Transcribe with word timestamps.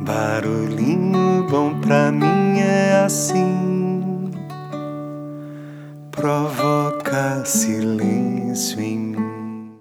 Barulhinho 0.00 1.44
bom 1.50 1.80
pra 1.80 2.12
mim 2.12 2.60
é 2.60 3.02
assim, 3.04 4.30
provoca 6.12 7.44
silêncio 7.44 8.80
em 8.80 8.96
mim. 8.96 9.76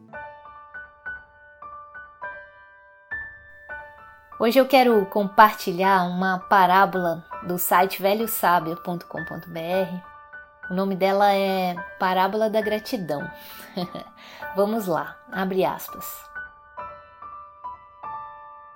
Hoje 4.40 4.58
eu 4.58 4.66
quero 4.66 5.06
compartilhar 5.06 6.06
uma 6.06 6.40
parábola 6.40 7.24
do 7.44 7.60
site 7.60 8.02
velhosabio.com.br. 8.02 10.72
O 10.72 10.74
nome 10.74 10.96
dela 10.96 11.32
é 11.32 11.76
Parábola 12.00 12.50
da 12.50 12.60
Gratidão. 12.60 13.30
Vamos 14.56 14.88
lá, 14.88 15.16
abre 15.32 15.64
aspas. 15.64 16.28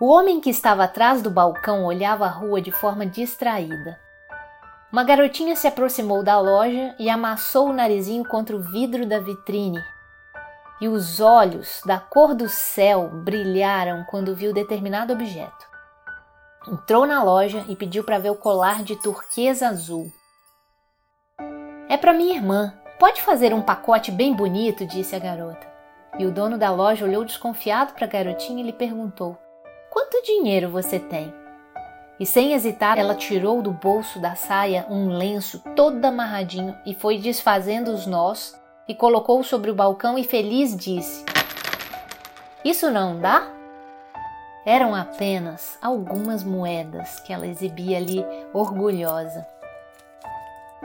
O 0.02 0.08
homem 0.08 0.42
que 0.42 0.50
estava 0.50 0.86
atrás 0.86 1.22
do 1.22 1.30
balcão 1.30 1.86
olhava 1.86 2.26
a 2.26 2.28
rua 2.28 2.60
de 2.60 2.72
forma 2.72 3.06
distraída. 3.06 4.00
Uma 4.92 5.04
garotinha 5.04 5.56
se 5.56 5.68
aproximou 5.68 6.24
da 6.24 6.40
loja 6.40 6.96
e 6.98 7.08
amassou 7.08 7.70
o 7.70 7.74
narizinho 7.74 8.26
contra 8.26 8.56
o 8.56 8.60
vidro 8.60 9.06
da 9.06 9.20
vitrine. 9.20 9.80
E 10.82 10.88
os 10.88 11.20
olhos, 11.20 11.84
da 11.86 12.00
cor 12.00 12.34
do 12.34 12.50
céu, 12.50 13.10
brilharam 13.10 14.04
quando 14.10 14.34
viu 14.34 14.52
determinado 14.52 15.14
objeto. 15.14 15.70
Entrou 16.68 17.06
na 17.06 17.22
loja 17.22 17.64
e 17.70 17.76
pediu 17.76 18.04
para 18.04 18.18
ver 18.18 18.32
o 18.32 18.36
colar 18.36 18.82
de 18.82 18.96
turquesa 18.96 19.68
azul. 19.68 20.12
É 21.88 21.96
para 21.96 22.12
minha 22.12 22.34
irmã. 22.34 22.74
Pode 22.98 23.22
fazer 23.22 23.54
um 23.54 23.62
pacote 23.62 24.12
bem 24.12 24.34
bonito, 24.34 24.84
disse 24.84 25.16
a 25.16 25.20
garota. 25.20 25.68
E 26.18 26.26
o 26.26 26.32
dono 26.32 26.58
da 26.58 26.72
loja 26.72 27.06
olhou 27.06 27.24
desconfiado 27.24 27.94
para 27.94 28.06
a 28.06 28.10
garotinha 28.10 28.64
e 28.64 28.66
lhe 28.66 28.74
perguntou: 28.74 29.38
Quanto 29.92 30.24
dinheiro 30.24 30.70
você 30.70 30.98
tem? 30.98 31.34
E 32.18 32.26
sem 32.26 32.54
hesitar, 32.54 32.98
ela 32.98 33.14
tirou 33.14 33.62
do 33.62 33.72
bolso 33.72 34.22
da 34.22 34.36
saia 34.36 34.86
um 34.90 35.10
lenço 35.10 35.60
todo 35.76 36.06
amarradinho 36.06 36.74
e 36.86 36.96
foi 36.96 37.18
desfazendo 37.18 37.92
os 37.92 38.08
nós 38.08 38.58
e 38.88 38.96
colocou 38.96 39.44
sobre 39.44 39.70
o 39.70 39.76
balcão 39.76 40.18
e 40.18 40.24
feliz 40.24 40.74
disse: 40.78 41.26
Isso 42.64 42.90
não 42.90 43.20
dá? 43.20 43.46
Eram 44.66 44.96
apenas 44.96 45.78
algumas 45.82 46.42
moedas 46.42 47.20
que 47.20 47.34
ela 47.34 47.46
exibia 47.46 47.98
ali 47.98 48.26
orgulhosa. 48.54 49.46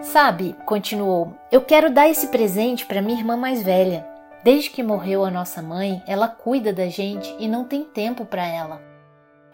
Sabe, 0.02 0.56
continuou, 0.66 1.32
eu 1.52 1.62
quero 1.62 1.90
dar 1.90 2.08
esse 2.08 2.26
presente 2.26 2.84
para 2.84 3.00
minha 3.00 3.20
irmã 3.20 3.36
mais 3.36 3.62
velha. 3.62 4.04
Desde 4.42 4.68
que 4.68 4.82
morreu 4.82 5.24
a 5.24 5.30
nossa 5.30 5.62
mãe, 5.62 6.02
ela 6.08 6.26
cuida 6.26 6.72
da 6.72 6.88
gente 6.88 7.32
e 7.38 7.46
não 7.46 7.64
tem 7.64 7.84
tempo 7.84 8.24
para 8.24 8.44
ela. 8.44 8.85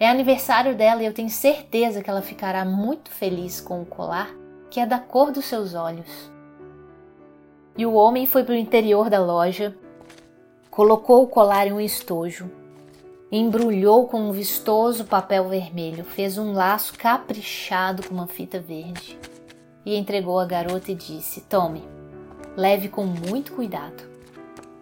É 0.03 0.09
aniversário 0.09 0.75
dela 0.75 1.01
e 1.01 1.07
eu 1.07 1.15
tenho 1.15 1.31
certeza 1.31 2.03
que 2.03 2.11
ela 2.11 2.23
ficará 2.23 2.65
muito 2.65 3.09
feliz 3.09 3.61
com 3.61 3.83
o 3.83 3.87
colar, 3.87 4.35
que 4.69 4.81
é 4.81 4.85
da 4.85 4.99
cor 4.99 5.31
dos 5.31 5.45
seus 5.45 5.75
olhos. 5.75 6.29
E 7.79 7.87
o 7.87 7.93
homem 7.93 8.27
foi 8.27 8.43
para 8.43 8.55
o 8.55 8.59
interior 8.59 9.09
da 9.09 9.21
loja, 9.21 9.73
colocou 10.73 11.23
o 11.23 11.29
colar 11.29 11.69
em 11.69 11.73
um 11.73 11.81
estojo, 11.81 12.51
embrulhou 13.31 14.09
com 14.09 14.23
um 14.23 14.33
vistoso 14.33 15.05
papel 15.05 15.49
vermelho, 15.49 16.03
fez 16.03 16.37
um 16.37 16.53
laço 16.53 16.99
caprichado 16.99 18.03
com 18.03 18.13
uma 18.13 18.27
fita 18.27 18.59
verde 18.59 19.17
e 19.87 19.95
entregou 19.95 20.41
à 20.41 20.45
garota 20.45 20.91
e 20.91 20.97
disse: 20.97 21.43
Tome, 21.43 21.85
leve 22.57 22.89
com 22.89 23.05
muito 23.07 23.53
cuidado. 23.53 24.03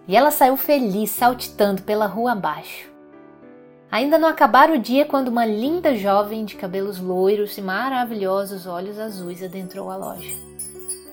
E 0.08 0.16
ela 0.16 0.30
saiu 0.30 0.56
feliz, 0.56 1.10
saltitando 1.10 1.82
pela 1.82 2.06
rua 2.06 2.32
abaixo. 2.32 2.89
Ainda 3.90 4.18
não 4.18 4.28
acabara 4.28 4.72
o 4.72 4.78
dia 4.78 5.04
quando 5.04 5.28
uma 5.28 5.44
linda 5.44 5.96
jovem 5.96 6.44
de 6.44 6.54
cabelos 6.54 7.00
loiros 7.00 7.58
e 7.58 7.62
maravilhosos 7.62 8.66
olhos 8.66 8.98
azuis 8.98 9.42
adentrou 9.42 9.90
a 9.90 9.96
loja 9.96 10.50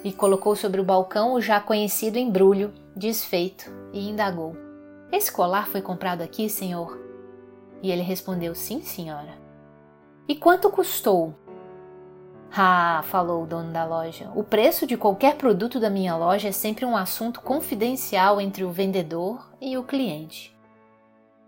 e 0.04 0.14
colocou 0.14 0.56
sobre 0.56 0.80
o 0.80 0.84
balcão 0.84 1.34
o 1.34 1.42
já 1.42 1.60
conhecido 1.60 2.18
embrulho, 2.18 2.74
desfeito, 2.96 3.72
e 3.92 4.10
indagou: 4.10 4.56
Esse 5.12 5.32
colar 5.32 5.68
foi 5.68 5.82
comprado 5.82 6.22
aqui, 6.22 6.50
senhor? 6.50 6.98
E 7.82 7.92
ele 7.92 8.02
respondeu: 8.02 8.54
Sim, 8.56 8.82
senhora. 8.82 9.38
E 10.28 10.36
quanto 10.36 10.70
custou? 10.70 11.34
Ah, 12.56 13.02
falou 13.06 13.44
o 13.44 13.48
dono 13.48 13.72
da 13.72 13.86
loja. 13.86 14.32
O 14.36 14.44
preço 14.44 14.88
de 14.88 14.96
qualquer 14.96 15.36
produto 15.36 15.80
da 15.80 15.90
minha 15.90 16.16
loja 16.16 16.48
é 16.48 16.52
sempre 16.52 16.86
um 16.86 16.96
assunto 16.96 17.42
confidencial 17.42 18.40
entre 18.40 18.64
o 18.64 18.72
vendedor 18.72 19.50
e 19.60 19.78
o 19.78 19.84
cliente. 19.84 20.57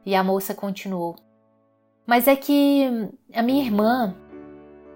E 0.09 0.16
a 0.16 0.24
moça 0.24 0.56
continuou: 0.56 1.18
Mas 2.03 2.28
é 2.28 2.36
que 2.36 3.12
a 3.31 3.44
minha 3.44 3.64
irmã, 3.64 4.16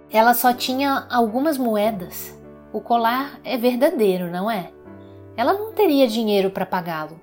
ela 0.10 0.34
só 0.34 0.52
tinha 0.52 1.06
algumas 1.08 1.56
moedas. 1.56 2.36
O 2.74 2.82
colar 2.82 3.40
é 3.44 3.56
verdadeiro, 3.56 4.32
não 4.32 4.50
é? 4.50 4.72
Ela 5.38 5.54
não 5.54 5.72
teria 5.72 6.08
dinheiro 6.08 6.50
para 6.50 6.66
pagá-lo. 6.66 7.22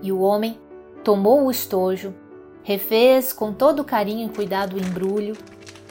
E 0.00 0.12
o 0.12 0.20
homem 0.20 0.56
tomou 1.02 1.44
o 1.44 1.50
estojo, 1.50 2.14
refez 2.62 3.32
com 3.32 3.52
todo 3.52 3.82
carinho 3.82 4.28
e 4.30 4.32
cuidado 4.32 4.76
o 4.76 4.78
embrulho, 4.78 5.36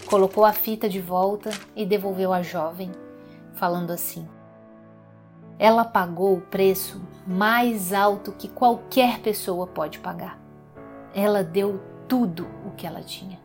colocou 0.05 0.45
a 0.45 0.53
fita 0.53 0.87
de 0.87 1.01
volta 1.01 1.49
e 1.75 1.85
devolveu 1.85 2.31
à 2.31 2.41
jovem, 2.41 2.93
falando 3.55 3.91
assim: 3.91 4.25
Ela 5.59 5.83
pagou 5.83 6.37
o 6.37 6.41
preço 6.43 7.01
mais 7.27 7.91
alto 7.91 8.31
que 8.31 8.47
qualquer 8.47 9.19
pessoa 9.19 9.67
pode 9.67 9.99
pagar. 9.99 10.46
Ela 11.19 11.43
deu 11.43 11.81
tudo 12.07 12.47
o 12.63 12.69
que 12.77 12.85
ela 12.85 13.01
tinha. 13.01 13.39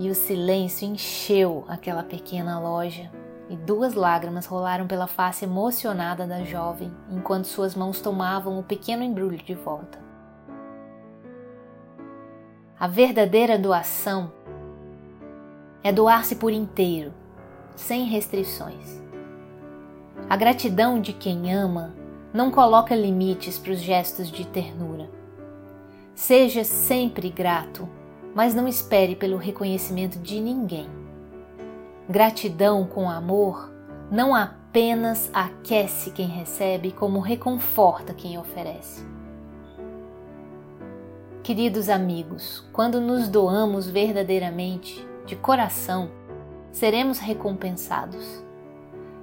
E 0.00 0.10
o 0.10 0.16
silêncio 0.16 0.84
encheu 0.84 1.64
aquela 1.68 2.02
pequena 2.02 2.58
loja 2.58 3.08
e 3.48 3.54
duas 3.54 3.94
lágrimas 3.94 4.44
rolaram 4.46 4.88
pela 4.88 5.06
face 5.06 5.44
emocionada 5.44 6.26
da 6.26 6.42
jovem 6.42 6.92
enquanto 7.08 7.44
suas 7.44 7.76
mãos 7.76 8.00
tomavam 8.00 8.58
o 8.58 8.64
pequeno 8.64 9.04
embrulho 9.04 9.38
de 9.38 9.54
volta. 9.54 10.00
A 12.80 12.88
verdadeira 12.88 13.56
doação 13.56 14.32
é 15.84 15.92
doar-se 15.92 16.34
por 16.34 16.50
inteiro, 16.50 17.14
sem 17.76 18.06
restrições. 18.06 19.00
A 20.28 20.36
gratidão 20.36 21.00
de 21.00 21.12
quem 21.12 21.54
ama 21.54 22.01
não 22.32 22.50
coloca 22.50 22.94
limites 22.94 23.58
para 23.58 23.72
os 23.72 23.80
gestos 23.80 24.30
de 24.30 24.46
ternura. 24.46 25.08
Seja 26.14 26.64
sempre 26.64 27.28
grato, 27.28 27.88
mas 28.34 28.54
não 28.54 28.66
espere 28.66 29.14
pelo 29.14 29.36
reconhecimento 29.36 30.18
de 30.18 30.40
ninguém. 30.40 30.88
Gratidão 32.08 32.86
com 32.86 33.10
amor 33.10 33.70
não 34.10 34.34
apenas 34.34 35.30
aquece 35.32 36.10
quem 36.10 36.26
recebe, 36.26 36.92
como 36.92 37.20
reconforta 37.20 38.12
quem 38.14 38.38
oferece. 38.38 39.06
Queridos 41.42 41.88
amigos, 41.88 42.64
quando 42.72 43.00
nos 43.00 43.28
doamos 43.28 43.88
verdadeiramente, 43.88 45.06
de 45.26 45.34
coração, 45.36 46.10
seremos 46.70 47.18
recompensados 47.18 48.42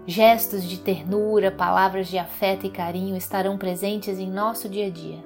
Gestos 0.05 0.63
de 0.63 0.79
ternura, 0.79 1.51
palavras 1.51 2.07
de 2.07 2.17
afeto 2.17 2.65
e 2.65 2.69
carinho 2.69 3.15
estarão 3.15 3.57
presentes 3.57 4.17
em 4.17 4.29
nosso 4.29 4.67
dia 4.67 4.87
a 4.87 4.89
dia. 4.89 5.23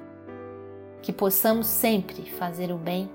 Que 1.00 1.12
possamos 1.12 1.66
sempre 1.66 2.30
fazer 2.30 2.70
o 2.70 2.76
bem, 2.76 3.08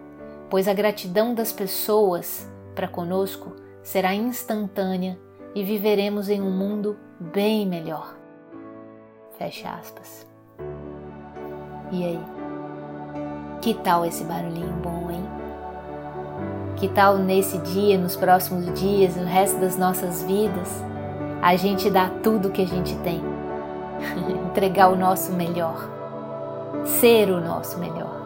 pois 0.50 0.68
a 0.68 0.74
gratidão 0.74 1.34
das 1.34 1.52
pessoas 1.52 2.50
para 2.74 2.88
conosco 2.88 3.56
será 3.84 4.16
instantânea 4.16 5.20
e 5.54 5.64
viveremos 5.64 6.30
em 6.30 6.42
um 6.42 6.52
mundo 6.52 6.98
bem 7.20 7.68
melhor. 7.68 8.16
Fecha 9.38 9.70
aspas. 9.70 10.28
E 11.92 12.04
aí? 12.04 12.20
Que 13.62 13.74
tal 13.74 14.06
esse 14.06 14.24
barulhinho 14.24 14.74
bom, 14.82 15.12
hein? 15.12 15.24
Que 16.78 16.88
tal 16.88 17.18
nesse 17.18 17.58
dia, 17.60 17.98
nos 17.98 18.16
próximos 18.16 18.74
dias, 18.80 19.16
no 19.16 19.26
resto 19.26 19.60
das 19.60 19.78
nossas 19.78 20.24
vidas? 20.24 20.82
A 21.42 21.56
gente 21.56 21.90
dá 21.90 22.10
tudo 22.22 22.50
que 22.50 22.62
a 22.62 22.68
gente 22.68 22.96
tem, 22.98 23.22
entregar 24.48 24.90
o 24.90 24.96
nosso 24.96 25.32
melhor, 25.34 25.90
ser 26.86 27.30
o 27.30 27.40
nosso 27.40 27.78
melhor. 27.78 28.20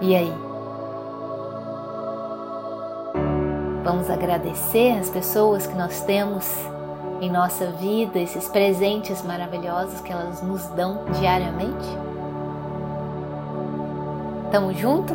E 0.00 0.14
aí? 0.14 0.32
Vamos 3.84 4.08
agradecer 4.08 4.98
as 4.98 5.10
pessoas 5.10 5.66
que 5.66 5.74
nós 5.74 6.00
temos 6.02 6.46
em 7.20 7.30
nossa 7.30 7.66
vida, 7.72 8.18
esses 8.18 8.48
presentes 8.48 9.22
maravilhosos 9.22 10.00
que 10.00 10.12
elas 10.12 10.42
nos 10.42 10.66
dão 10.68 11.04
diariamente? 11.18 11.86
Tamo 14.50 14.72
junto? 14.72 15.14